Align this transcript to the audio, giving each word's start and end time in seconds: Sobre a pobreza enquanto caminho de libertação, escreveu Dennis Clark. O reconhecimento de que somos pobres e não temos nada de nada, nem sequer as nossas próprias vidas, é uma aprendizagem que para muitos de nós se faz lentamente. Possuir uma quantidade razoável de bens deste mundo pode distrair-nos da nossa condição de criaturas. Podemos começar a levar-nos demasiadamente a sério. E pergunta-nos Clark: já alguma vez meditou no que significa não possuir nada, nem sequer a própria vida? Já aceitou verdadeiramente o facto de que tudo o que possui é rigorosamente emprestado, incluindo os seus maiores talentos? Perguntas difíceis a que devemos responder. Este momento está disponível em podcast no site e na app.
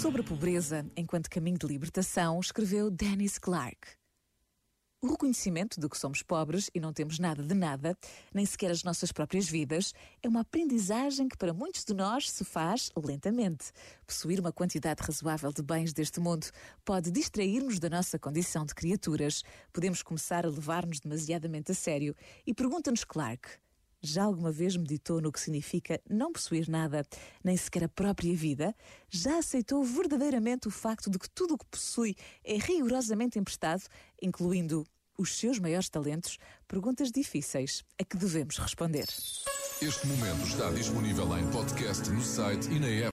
Sobre 0.00 0.22
a 0.22 0.24
pobreza 0.24 0.86
enquanto 0.96 1.28
caminho 1.28 1.58
de 1.58 1.66
libertação, 1.66 2.40
escreveu 2.40 2.90
Dennis 2.90 3.38
Clark. 3.38 3.88
O 5.00 5.08
reconhecimento 5.08 5.80
de 5.80 5.88
que 5.88 5.98
somos 5.98 6.22
pobres 6.22 6.70
e 6.74 6.80
não 6.80 6.92
temos 6.92 7.18
nada 7.18 7.42
de 7.42 7.54
nada, 7.54 7.96
nem 8.32 8.46
sequer 8.46 8.70
as 8.70 8.82
nossas 8.82 9.12
próprias 9.12 9.48
vidas, 9.48 9.92
é 10.22 10.28
uma 10.28 10.40
aprendizagem 10.40 11.28
que 11.28 11.36
para 11.36 11.52
muitos 11.52 11.84
de 11.84 11.92
nós 11.92 12.30
se 12.30 12.44
faz 12.44 12.90
lentamente. 12.96 13.72
Possuir 14.06 14.40
uma 14.40 14.52
quantidade 14.52 15.02
razoável 15.02 15.52
de 15.52 15.62
bens 15.62 15.92
deste 15.92 16.20
mundo 16.20 16.46
pode 16.84 17.10
distrair-nos 17.10 17.78
da 17.78 17.90
nossa 17.90 18.18
condição 18.18 18.64
de 18.64 18.74
criaturas. 18.74 19.42
Podemos 19.72 20.02
começar 20.02 20.46
a 20.46 20.50
levar-nos 20.50 21.00
demasiadamente 21.00 21.72
a 21.72 21.74
sério. 21.74 22.14
E 22.46 22.54
pergunta-nos 22.54 23.04
Clark: 23.04 23.48
já 24.02 24.24
alguma 24.24 24.50
vez 24.50 24.76
meditou 24.76 25.20
no 25.20 25.30
que 25.30 25.40
significa 25.40 26.00
não 26.10 26.32
possuir 26.32 26.68
nada, 26.68 27.06
nem 27.42 27.56
sequer 27.56 27.84
a 27.84 27.88
própria 27.88 28.34
vida? 28.34 28.74
Já 29.08 29.38
aceitou 29.38 29.84
verdadeiramente 29.84 30.66
o 30.66 30.70
facto 30.70 31.08
de 31.08 31.18
que 31.18 31.30
tudo 31.30 31.54
o 31.54 31.58
que 31.58 31.66
possui 31.66 32.16
é 32.44 32.56
rigorosamente 32.56 33.38
emprestado, 33.38 33.84
incluindo 34.20 34.84
os 35.16 35.36
seus 35.36 35.58
maiores 35.58 35.88
talentos? 35.88 36.38
Perguntas 36.66 37.10
difíceis 37.10 37.84
a 38.00 38.04
que 38.04 38.16
devemos 38.16 38.58
responder. 38.58 39.06
Este 39.80 40.06
momento 40.06 40.46
está 40.46 40.70
disponível 40.70 41.36
em 41.36 41.50
podcast 41.50 42.08
no 42.10 42.22
site 42.22 42.70
e 42.70 42.78
na 42.78 42.86
app. 42.86 43.10